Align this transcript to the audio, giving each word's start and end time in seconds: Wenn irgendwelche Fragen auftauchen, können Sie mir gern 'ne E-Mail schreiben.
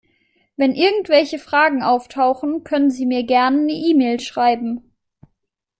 Wenn 0.57 0.73
irgendwelche 0.73 1.37
Fragen 1.37 1.83
auftauchen, 1.83 2.63
können 2.63 2.89
Sie 2.89 3.05
mir 3.05 3.21
gern 3.23 3.67
'ne 3.67 3.73
E-Mail 3.73 4.19
schreiben. 4.19 4.95